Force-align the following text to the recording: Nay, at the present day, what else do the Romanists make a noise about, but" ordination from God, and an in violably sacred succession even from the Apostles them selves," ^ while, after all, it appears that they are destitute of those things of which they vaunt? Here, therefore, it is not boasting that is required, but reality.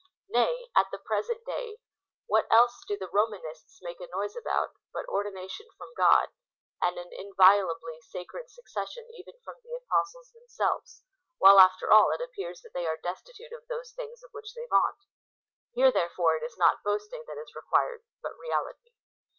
Nay, 0.29 0.67
at 0.75 0.87
the 0.91 0.97
present 0.97 1.45
day, 1.45 1.77
what 2.25 2.47
else 2.49 2.83
do 2.87 2.97
the 2.97 3.07
Romanists 3.07 3.83
make 3.83 4.01
a 4.01 4.07
noise 4.07 4.35
about, 4.35 4.71
but" 4.91 5.07
ordination 5.07 5.67
from 5.77 5.93
God, 5.95 6.29
and 6.81 6.97
an 6.97 7.13
in 7.13 7.35
violably 7.35 8.01
sacred 8.09 8.49
succession 8.49 9.07
even 9.13 9.35
from 9.45 9.57
the 9.61 9.75
Apostles 9.75 10.31
them 10.31 10.47
selves," 10.47 11.03
^ 11.05 11.05
while, 11.37 11.59
after 11.59 11.91
all, 11.93 12.09
it 12.09 12.19
appears 12.19 12.61
that 12.63 12.73
they 12.73 12.87
are 12.87 12.97
destitute 12.97 13.51
of 13.51 13.67
those 13.67 13.91
things 13.91 14.23
of 14.23 14.31
which 14.33 14.55
they 14.55 14.65
vaunt? 14.67 15.05
Here, 15.73 15.91
therefore, 15.91 16.35
it 16.35 16.41
is 16.41 16.57
not 16.57 16.81
boasting 16.83 17.25
that 17.27 17.37
is 17.37 17.53
required, 17.55 18.01
but 18.23 18.35
reality. 18.39 18.93